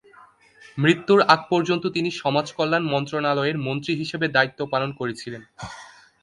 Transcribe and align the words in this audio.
মৃত্যুর 0.77 1.19
আগ 1.27 1.41
পর্যন্ত 1.49 1.83
তিনি 1.87 2.09
সমাজকল্যাণ 2.21 2.83
মন্ত্রণালয়ের 2.85 3.57
মন্ত্রী 3.57 3.93
হিসেবে 3.95 4.25
দায়িত্ব 4.27 4.59
পালন 4.65 4.89
করছিলেন। 4.91 5.41